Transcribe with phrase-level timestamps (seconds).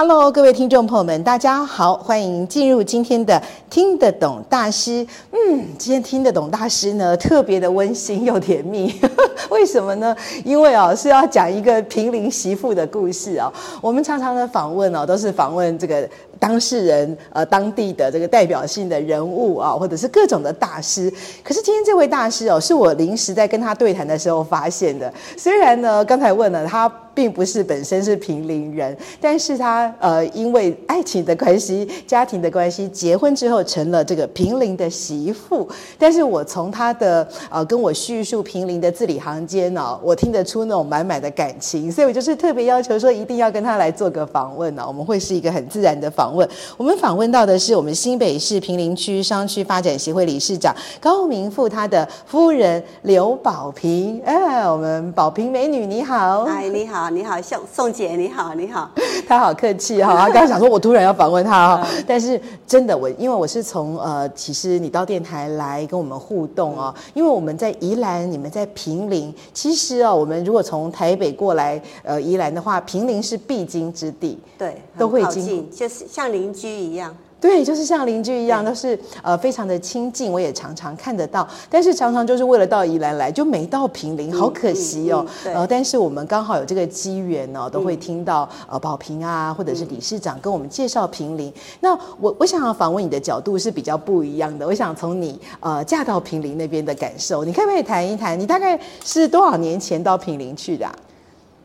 [0.00, 5.04] Hello，各位听众朋友们，大家好，欢迎进入今天的听得懂大师。
[5.32, 8.94] 嗯，今天听得懂大师呢，特别的温馨又甜蜜。
[9.50, 10.16] 为什么呢？
[10.44, 13.52] 因为哦，是要讲一个平林媳妇的故事哦。
[13.80, 16.08] 我们常常的访问哦，都是访问这个。
[16.38, 21.12] 当事人，呃，当地的这个代表性的人物啊，或者是各种的大师。
[21.42, 25.12] 可是今天这位大师哦，是我临时在跟他对谈的时候发现的。
[25.36, 35.68] 虽然呢，刚才问了他，并不是本身是平林人，但是他呃，因为爱情的关系、家庭的关系，结婚之后成了这个平林的媳妇。
[35.98, 44.84] 但是我从他的呃跟我叙述平林的字里行间呢，我听得出那种满满的感情，所以我就是特别要求说，一定要跟他来做个访问呢。
[44.86, 46.48] 我们会是一个很自然的访问。
[46.76, 54.20] 我们访问到的是我们新北市平林区商区发展协会理事长高明富，他的夫人刘宝平。
[54.24, 58.90] 哎，我们宝平美女你好，哎，你好，你好，宋宋姐你好，你好，
[59.28, 77.16] 她好客气哈，她刚刚想说我突然要访问她哈， 但是真的我因为我是从呃，其实你到电台来跟我们互动哦，因为我们在宜兰，你们在平林，其实哦，我们如果从台北过来呃宜兰的话，平林是必经之地，对，都会经，就是像邻居一样。
[77.40, 81.46] 对，就是像邻居一样，都是呃非常的亲近，我也常常看得到。
[81.70, 85.24] 但是常常就是为了到宜兰来，就没到平林，好可惜哦。
[85.24, 91.52] 嗯嗯嗯、呃，但是我们刚好有这个机缘呢、哦，都会听到呃宝平啊，或者是理事长跟我们介绍平林。
[91.78, 98.36] 那我我想要访问你的角度是比较不一样的，我想从你呃嫁到平林那边的感受，你可不可以谈一谈？
[98.36, 100.92] 你大概是多少年前到平林去的、啊？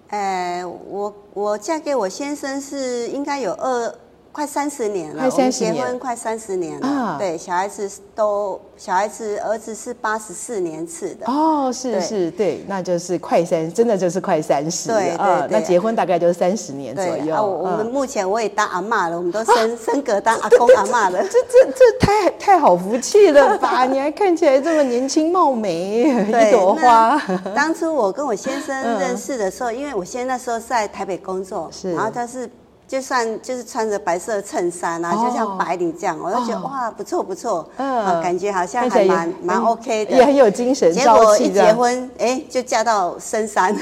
[0.09, 3.91] 呃，我我嫁给我先生是应该有二。
[4.33, 6.87] 快三十年了，快三十年，我们结婚快三十年了。
[6.87, 11.27] 啊，对，小孩子都，小孩子儿子是八十四年次的。
[11.27, 14.89] 哦，是是，对，那就是快三，真的就是快三十。
[14.89, 17.35] 对对，那结婚大概就是三十年左右。
[17.35, 21.21] 啊，我们目前我也当阿嬷了，我们都升升格当阿公阿嬷了。
[21.25, 23.85] 这这这太太好福气了吧？
[23.85, 27.21] 你还看起来这么年轻貌美，一朵花。
[27.53, 32.49] 当初我跟我先生 认识的时候，因为我先生那时候在台北工作，是，然后他是。
[32.93, 40.93] 就算就是穿着白色衬衫啊，就像白领这样，我就觉得哇，不错不错，嗯，感觉好像还蛮蛮 OK 的，也很有精神。
[40.93, 43.75] 结果一结婚，哎，就嫁到深山，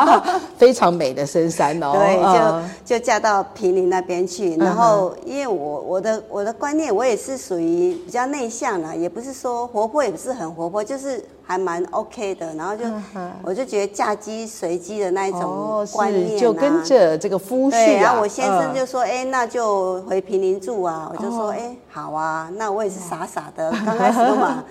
[0.56, 1.92] 非常美的深山哦。
[1.92, 2.16] 对，
[2.86, 4.56] 就就嫁到平林那边去。
[4.56, 11.22] 然后，因为我我的我的观念，我也是属于比较内向的，也不是说活泼，也不是很活泼，就是。
[11.46, 18.00] 还蛮 OK 的，然后就、嗯、我就觉得嫁鸡随鸡的那一种观念、啊哦、就跟着这个夫婿、啊。
[18.00, 24.64] 然后我先生就说：“哎、嗯，那就回平林住啊。”我就说：“哎、哦，好啊。”那我也是傻傻的， 刚开始嘛，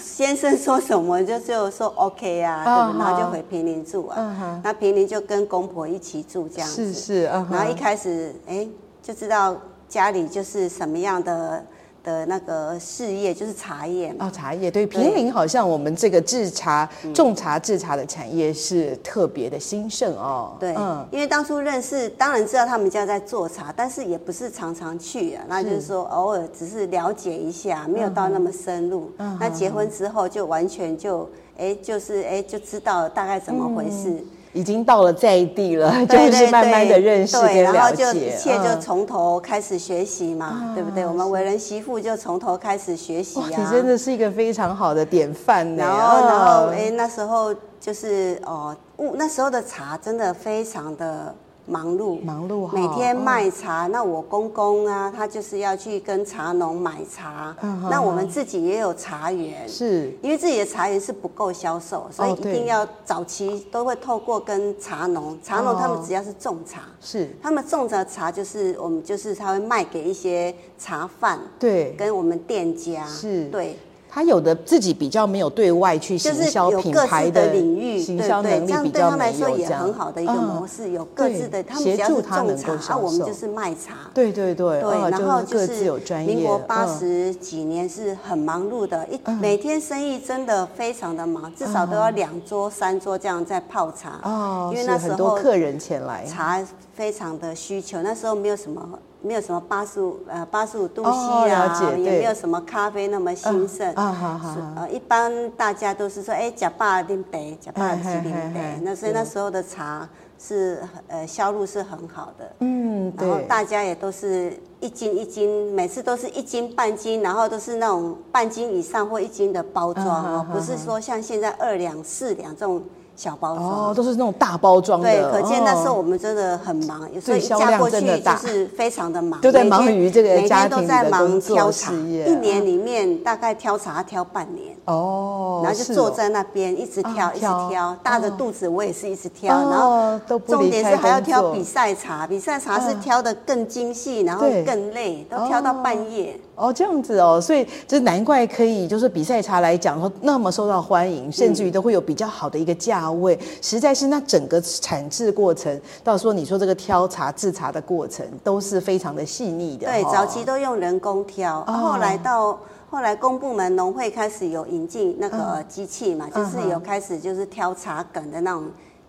[0.00, 4.16] 先生说什么就就说 OK 啊，哦、对，然后就回平林住啊。
[4.18, 6.92] 嗯、那平林就跟公婆一起住这样子。
[6.92, 7.30] 是是。
[7.32, 8.66] 嗯、然后一开始哎
[9.02, 9.56] 就知道
[9.88, 11.64] 家里就是什么样的。
[12.06, 20.56] 的那个事业就是茶叶哦，茶叶对，平林好像我们这个制茶、种茶、制茶的产业是特别的兴盛哦。
[20.60, 29.10] 对，嗯，因为当初认识，当然知道他们家在做茶，但是也不是常常去啊，那就是说偶尔只是了解一下，没有到那么深入。
[29.18, 31.28] 嗯，那结婚之后就完全就
[31.58, 34.10] 哎，就是哎就知道大概怎么回事。
[34.10, 41.06] 嗯已经到了在地了， 就是慢慢的认识跟了解，然后就一切就从头开始学习嘛，嗯、对不对？
[41.06, 43.46] 我们为人媳妇就从头开始学习啊。
[43.48, 45.84] 你真的是一个非常好的典范呢。
[45.84, 48.74] 然后，然后，哎，那时候就是哦，
[49.14, 51.34] 那时候的茶真的非常的。
[51.66, 53.86] 忙碌，忙碌，每天卖茶。
[53.88, 57.54] 那我公公啊，他就是要去跟茶农买茶。
[57.90, 73.78] 那我们自己也有茶园，是因为自己的茶园是不够销售，所以一定要早期都会透过跟茶农，茶农他们只要是种茶，是他们种的茶就是我们就是他会卖给一些茶贩，对，跟我们店家，是对。
[74.16, 84.08] 他有的自己比较没有对外去行销品牌的领域，行销能力比较没有，这样对他来说也很好的一个模式，有各自的，他们只要是种茶，啊，我们就是卖茶。
[84.14, 85.92] 对对对，对，然后就是
[86.24, 87.66] 民国八十几。
[87.66, 94.20] 年是很忙碌的，一每天生意真的非常的忙，至少都要两桌三桌这样在泡茶。
[94.22, 96.64] 哦，因为那时候很多客人前来，茶
[96.94, 98.00] 非常的需求。
[98.02, 98.80] 那时候没有什么，
[99.26, 103.92] 没有什么八十五呃八十五度 C 啊，也没有什么咖啡那么兴盛。
[103.94, 104.56] 啊哈哈。
[104.76, 107.22] 呃，一般大家都是说，哎，呷饱啉
[107.60, 108.80] 茶，呷饱是啉茶。
[108.82, 110.08] 那所以那时候的茶。
[110.38, 110.78] 是
[111.08, 122.82] 呃销路是很好的，嗯，然后大家也都是一斤一斤，每次都是一斤半斤，然后都是那种半斤以上或一斤的包装哦，不是说像现在二两四两这种。
[123.16, 125.08] 小包装哦，都是那种大包装的。
[125.10, 134.76] 对，可见那时候我们真的很忙，所以嫁过去就是非常的忙，都在忙于这个每天都在忙挑茶，一年里面大概挑茶挑半年。
[134.84, 140.16] 哦，然后就坐在那边一直挑，一直挑，大着肚子我也是一直挑，然后
[140.46, 146.38] 重点是还要挑比赛茶，比赛茶是挑的更精细，然后更累，都挑到半夜。
[146.54, 153.36] 哦，这样子哦，所以这难怪可以，就是比赛茶来讲说那么受到欢迎，甚至于都会有比较好的一个价位。
[153.40, 159.86] 嗯、实在是那整个产制过程，到时候你说这个挑茶制茶的过程，都是非常的细腻的。
[159.86, 162.58] 对，早期都用人工挑，哦、后来到
[162.90, 168.64] 后来公部门农会开始有引进那个机器嘛，嗯、就是有开始就是挑茶梗的那种。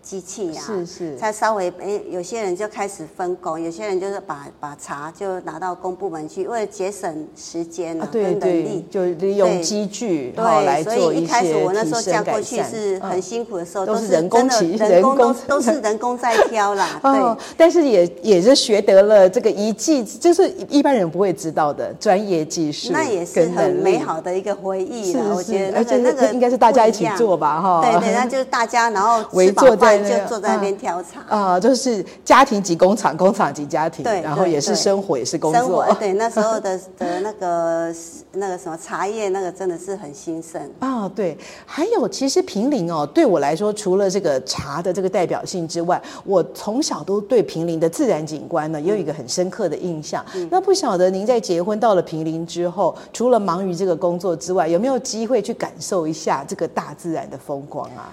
[0.08, 16.98] 机器呀、啊，是是，才稍微诶，有些人就开始分工，有些人就是把把茶就拿到公部门去，为了节省时间啊，跟人力，就利用机具对，来做一些所以一开始我那时候嫁过去是很辛苦的时候，都是人工，人工都 都是人工在挑啦。
[17.04, 25.34] 对，但是也也是学得了这个一技，就是一般人不会知道的专业技术，那也是很美好的一个回忆了。
[25.34, 27.82] 我觉得，而且那个应该是大家一起做吧，哈。
[27.82, 29.97] 对对，那就是大家然后围坐在。
[30.02, 35.60] 就坐在那边挑茶啊，就是家庭及工厂，工厂及家庭，对，然后也是生活，也是工作。
[35.60, 37.94] 生活 对，那时候的的那个
[38.32, 41.08] 那个什么茶叶，那个真的是很兴盛啊。
[41.14, 50.24] 对，还有其实平林哦，对我来说，除了这个茶的这个代表性之外，我从小都对平林的自然景观呢，也有一个很深刻的印象。
[50.50, 58.12] 那不晓得您在结婚到了平林之后，除了忙于这个工作之外，有没有机会去感受一下这个大自然的风光啊？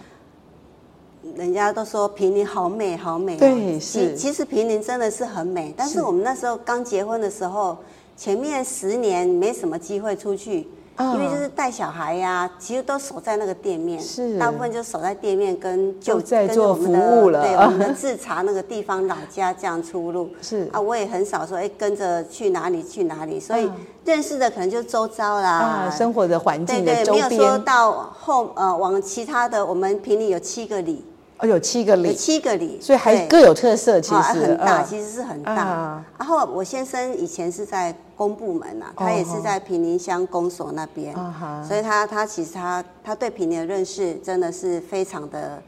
[1.36, 3.38] 人家都说平林好美，好美。
[3.38, 4.16] 对，是。
[4.16, 7.78] 其实平林真的是很美，但是我们那时候刚结婚的时候，
[8.16, 10.68] 前面十年没什么机会出去。
[10.98, 23.70] 因为就是带小孩呀、啊，其实都守在那个店面，是大部分就守在店面跟就在做服务了，对，我们的 制茶那个地方老家这样出入是啊，我也很少说哎跟着去哪里去哪里，所以
[24.06, 31.04] 认识的可能就周遭啦，啊、生活的环境的周边，没有说到后呃往其他的，我们平林有七个里。
[31.38, 34.00] 哦，有七个里，有七个里，所以还各有特色。
[34.00, 36.02] 其实很大，其实是很大。
[36.18, 41.14] 然后我先生以前是在公部门呐，他也是在平林乡公所那边，
[41.68, 45.62] 所以他他其实他他对平林的认识真的是非常的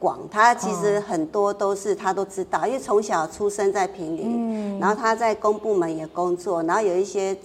[0.00, 0.18] 广。
[0.28, 7.36] 他其实很多都是他都知道，因为从小出生在平林，然后他在公部门也工作，然后有一些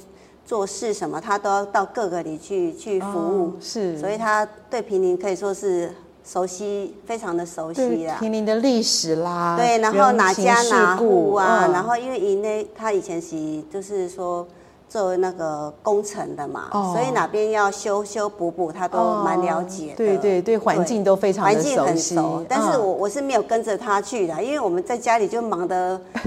[0.43, 3.53] 做事什么，他都要到各个里去去服务。
[3.61, 5.93] 是，所以他对平林可以说是。
[6.31, 8.17] 熟悉，非常的熟悉啊。
[8.19, 14.47] 平林的历史啦，对，然后哪家哪户啊，然后因为以内他以前是就是说
[14.89, 19.95] 做那个工程的嘛，所以哪边要修修补补，他都蛮了解的。
[19.95, 21.77] 对对对，环境都非常的熟悉。
[21.77, 26.01] 环境很熟，但是我我是没有跟着他去的，因为我们在家里就忙得。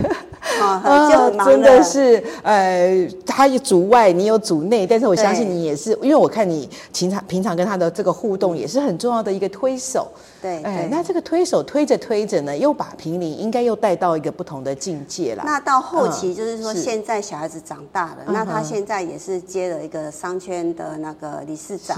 [0.61, 10.09] 啊，就很忙真的是，呃，他有主外，你有主内，但是我相信你也是，因为我看你平常平常跟他的这个互动，也是很重要的一个推手。
[10.43, 15.45] 对，哎，那这个推手推着推着呢，又把平林应该又带到一个不同的境界了。
[15.47, 21.97] 那到后期就是说，现在小孩子长大了，那他现在也是接了一个商圈的那个理事长。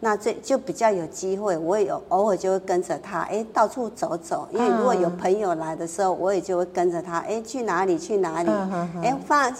[0.00, 4.48] 那这就比较有机会，我也有偶尔就会跟着他，哎，到处走走。
[4.52, 8.50] 因为如果有朋友来的时候，我也就会跟着他，哎，去哪里去哪里，
[9.02, 9.54] 哎，放。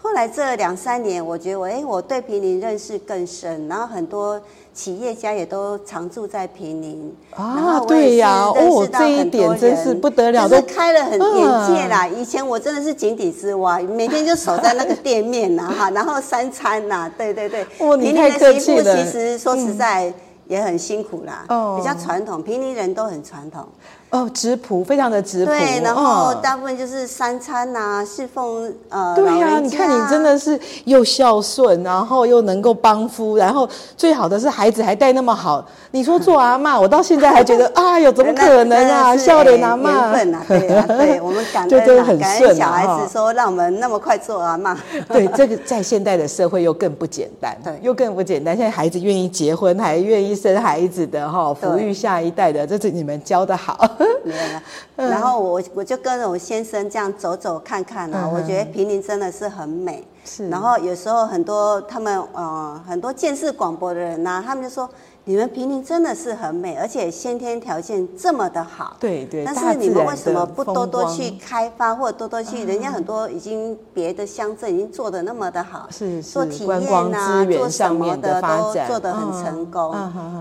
[0.00, 4.40] 后来这两三年，我觉得我哎，我对平林认识更深，然后很多
[4.72, 7.14] 企业家也都常住在平林。
[7.34, 12.06] 啊，对呀，哦，这一点真是不得了，就是开了很眼界啦。
[12.06, 17.66] 以前我真的是井底之蛙，每天就守在那个店面呐，哈， 然后三餐呐，对对对。
[17.78, 18.96] 哦，你太客气了。
[18.96, 20.12] 其实说实在
[20.46, 21.44] 也很辛苦啦，
[21.76, 23.66] 比较传统，平林人都很传统。
[24.10, 25.52] 哦，质朴，非常的质朴。
[25.52, 29.14] 对，然后大部分就是三餐啊，侍奉呃。
[29.14, 35.62] 对呀、啊，你看你真的是又孝顺，然后又能够帮夫，然后最好的是孩子还带那么好。
[35.90, 39.16] 你说做阿嬷，我到现在还觉得啊，有怎么可能啊？
[39.16, 39.90] 笑脸阿嬷。
[39.90, 41.70] 缘分啊，对啊，对，我们感恩、
[42.18, 44.76] 感恩小孩子说让我们那么快做阿嬷。
[45.08, 48.56] 对，这个在现代的社会又更不简单，对，又更不简单。
[48.56, 53.78] 现在孩子愿意结婚，还愿意生孩子的哈，抚育下一代的，这是你们教的好。
[54.24, 60.06] 没有了，然后我我就跟着我先生这样走走看看啊，嗯、我觉得平林真的是很美。
[60.24, 64.88] 是，然后有时候很多他们呃很多见识广博的人呐、啊，他们就说。
[65.28, 68.96] 你们平林真的是很美，而且先天条件这么的好。
[68.98, 69.44] 对对。
[69.44, 72.64] 但是你们为什么不多多去开发，或者多多去？
[72.64, 79.94] 人家很多已经别的乡镇已经做的那么的好，是做体验啊，做什么的都做得很成功。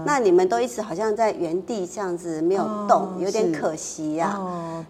[0.06, 4.40] 那你们都一直好像在原地这样子没有动，有点可惜呀。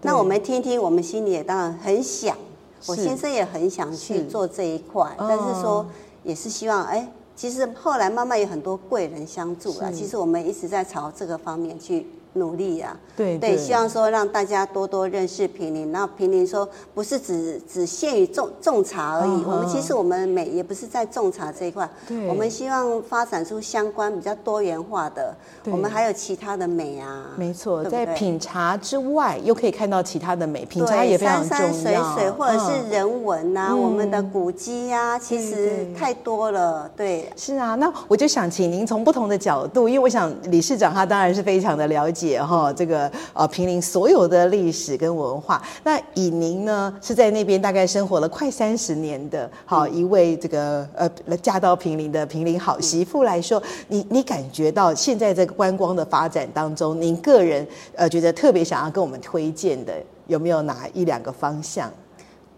[0.04, 2.38] 那我们听听，我们心里也当然很想，
[2.86, 5.84] 我先生也很想去做这一块，但是说
[6.22, 7.12] 也是希望哎。
[7.38, 12.06] 其实后来慢慢有很多贵人相助了，其实我们一直在朝这个方面去。
[12.34, 15.92] 努力啊，对对，希望说让大家多多认识平林。
[15.92, 21.90] 那平林说不是只只限于种种茶而已，我们其实我们美也不是在种茶这一块，
[22.28, 27.26] 我们希望发展出相关比较多元化的，我们还有其他的美啊。
[27.36, 31.64] 没错，在品茶之外又可以看到其他的美，品茶也非常重要。
[31.64, 36.88] 山山水水或者是人文呐，我们的古迹呀，其实太多了。
[36.96, 42.17] 对，是啊，那我就想请您从不同的角度，因为我想理事长他当然是非常的了解。
[42.40, 45.62] 哈，这个呃，平林所有的历史跟文化。
[45.84, 51.10] 那以您呢，是在那边大概生活了快三十年的，好一位这个呃
[51.42, 59.94] 嫁到平林的平林好媳妇来说，你你感觉到现在这个观光的发展当中，您个人呃觉得特别想要跟我们推荐的，
[60.28, 61.92] 有没有哪一两个方向？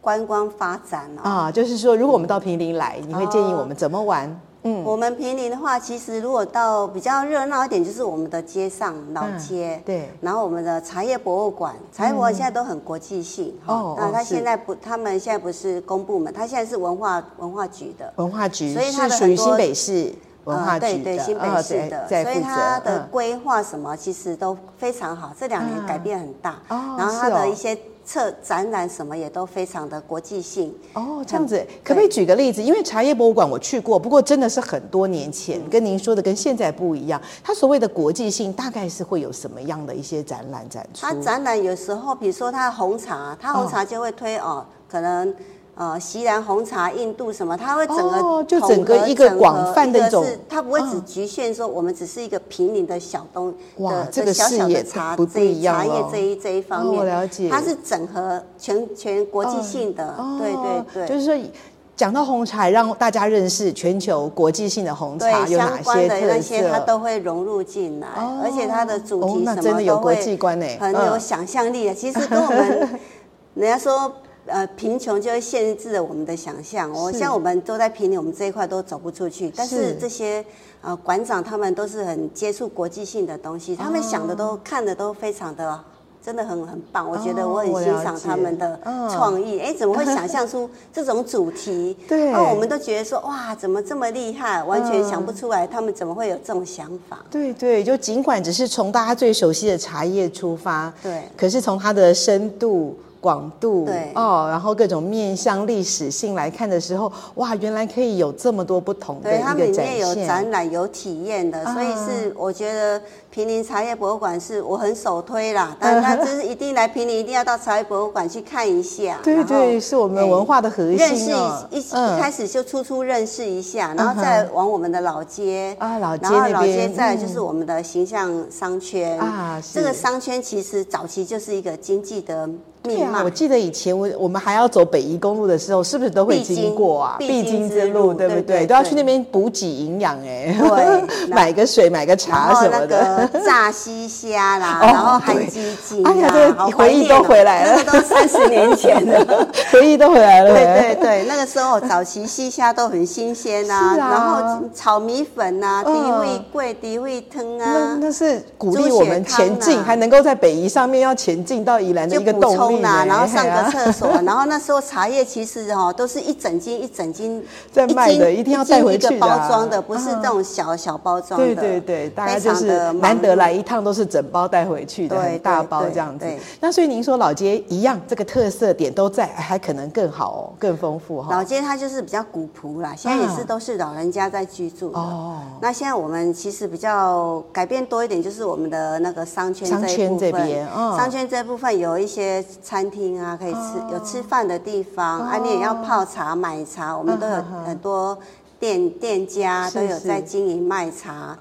[0.02, 4.40] 观光发展啊，就是说，如果我们到平林来，你会建议我们怎么玩？
[4.64, 18.12] 嗯，我们平林的话，其实如果到比较热闹一点，就是我们的街上老街，嗯、对，然后我们的茶叶博物馆，茶叶博物馆现在都很国际性，嗯、哦，那他现在不，他们现在不是公部门，他现在是文化文化局的。
[18.18, 20.14] 文化局，所以它属于新北市
[20.50, 27.78] 文化局的，呃、对对，新北市的，哦、所以它的规划什么其实都非常好，这两年改变很大，嗯、然后它的一些。
[28.06, 32.60] 策展览什么也都非常的国际性哦，这样子可不可以举个例子？
[32.60, 37.22] 因为茶叶博物馆我去过，不过真的是很多年前，跟您说的跟现在不一样。
[37.44, 41.06] 它所谓的国际性大概是会有什么样的一些展览展出？
[41.06, 45.32] 它展览有时候，比如说它红茶，它红茶就会推哦，可能。
[45.80, 61.50] 呃，锡兰红茶、印度什么，它会整个哦，就整个一个广泛的一种，它不会只局限说我们只是一个平民的小东哇，这个小小的茶这一茶叶这一这一方面，我了解，它是整合全全国际性的，对对对，就是说
[61.96, 68.10] 讲到红茶，让大家认识全球国际性的红茶有哪些特色，它都会融入进来，
[68.44, 70.38] 而且它的主题什么都会
[70.78, 71.96] 很有想象力的。
[71.96, 73.00] 其实跟我们
[73.56, 74.12] 人家说。
[74.46, 76.92] 呃，贫穷就会限制了我们的想象。
[76.92, 79.52] 我像我们都在平林，我们这一块都走不出去。
[79.56, 80.44] 但是这些
[80.82, 85.80] 呃馆长他们都是很接触国际性的东西，他们想的都看的都非常的，
[86.24, 87.08] 真的很很棒。
[87.08, 88.80] 我觉得我很欣赏他们的
[89.12, 89.60] 创意。
[89.60, 91.96] 哎，怎么会想象出 这种主题？
[92.08, 94.64] 对，那我们都觉得说哇，怎么这么厉害？
[94.64, 97.20] 完全想不出来，他们怎么会有这种想法？
[97.30, 102.98] 对对，就尽管只是从大家最熟悉的茶叶出发，对，可是从它的深度。
[103.22, 109.56] 广度对哦，然后各种面向历史性来看的时候，哇，原来可以有这么多不同的一个展现。
[109.58, 115.76] 对，它里面有展览、有体验的，所以是我觉得坪林茶叶博物馆是我很首推啦。
[115.80, 119.20] 但是它就是一定来平林，一定要到茶叶博物馆去看一下。
[119.24, 120.98] 对对，是我们文化的核心。
[120.98, 121.32] 认识
[121.70, 129.62] 一一开始就初初认识一下，然后再往我们的老街啊，老街然后老街再就是我们的形象商圈啊。
[129.74, 132.50] 这个商圈其实早期就是一个经济的。
[132.82, 137.18] 对啊，我记得以前我我们还要走北宜公路的时候，是不是都会经过啊？
[137.20, 138.66] 必经之路，对不对？
[138.66, 143.19] 都要去那边补给营养哎，对， 买个水，买个茶什么的。
[143.28, 150.54] 炸西虾啦，然后海鸡精啊，回忆都回来了，那个都三十年前了， 回忆都回来了。
[150.54, 171.46] 对对对，那个时候早期西虾都很新鲜啊，然后炒米粉啊，低味贵，低味汤啊，那是鼓励我们前进，还能够在北宜上面要前进到宜兰的一个动力。，然后上个厕所， 然后那时候茶叶其实哦都是一整斤一整斤在卖的，一定要带回去的，包装的，不是这种小小包装的。
[171.46, 176.26] 对对对，大家就是难得来一趟，都是整包带回去的，很大包这样子。
[176.60, 181.32] 那所以您说老街一样，这个特色点都在，还可能更好哦，更丰富哈。
[181.32, 185.00] 老街它就是比较古朴啦，现在也是都是老人家在居住的。
[185.00, 185.42] 哦。
[185.60, 190.68] 那现在我们其实比较改变多一点，就是我们的那个商圈这一部分。
[190.98, 193.60] 商圈这部分有一些餐厅啊，可以吃，
[193.92, 197.36] 有吃饭的地方啊，你也要泡茶、买茶，我们都有
[197.66, 198.18] 很多
[198.60, 201.38] 店店家都有在经营卖茶。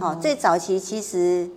[0.00, 1.48] 好，最早期其实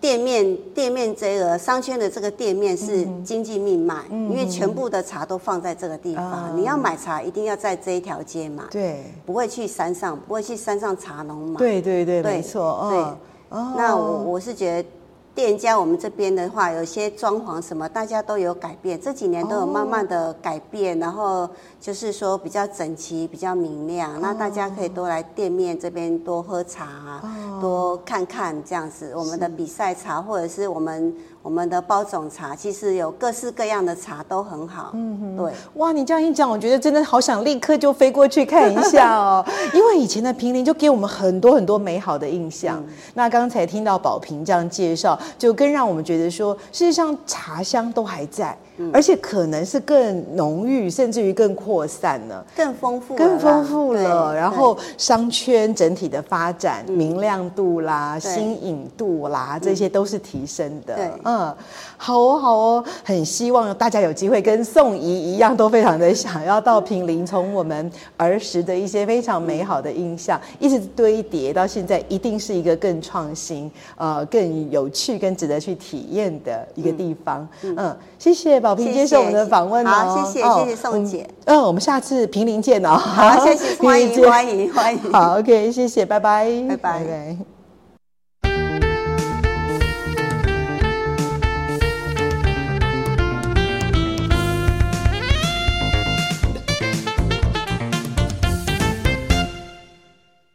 [0.00, 11.58] 店面店面这个商圈的这个店面是经济命脉，因为全部的茶都放在这个地方，你要买茶一定要在这一条街嘛，对，不会去山上，不会去山上茶农嘛。
[11.58, 12.88] 对对对，没错。
[12.90, 14.88] 对，那我我是觉得。
[15.36, 18.98] 店家，我们这边的话，有些装潢什么，大家都有改变。
[18.98, 21.46] 这几年都有慢慢的改变，然后
[21.78, 24.18] 就是说比较整齐、比较明亮。
[24.18, 27.20] 那大家可以多来店面这边多喝茶，
[27.60, 29.12] 多看看这样子。
[29.14, 31.14] 我们的比赛茶，或者是我们。
[31.46, 42.82] 我们的包种茶其实有各式各样的茶都很好，嗯哼，对，哇，你这样一讲，我觉得真的好想立刻就飞过去看一下哦， 因为以前的平林就给我们很多很多美好的印象。
[42.84, 48.58] 嗯、那刚才听到宝平这样介绍，就更让我们觉得说，事实上茶香都还在。
[48.92, 54.34] 而且可能是更浓郁，甚至于更扩散了，更丰富，更丰富了。
[54.34, 60.94] 然后商圈整体的发展，明亮度啦、新颖度啦，这些都是提升的。
[60.94, 61.54] 对，嗯，
[61.98, 77.46] 好哦，好哦，很希望大家有机会跟宋怡一样，都非常的想要到平林，从我们儿时的一些非常美好的印象，一直堆叠到现在，一定是一个更创新、呃，更有趣、更值得去体验的一个地方。
[77.62, 78.58] 嗯，谢谢。
[78.60, 87.55] 宝平接受我们的访问哦，好，谢谢谢谢宋姐，嗯，我们下次平林见哦，好，谢谢，欢迎 欢迎欢迎，好，OK，谢谢，拜拜，拜拜。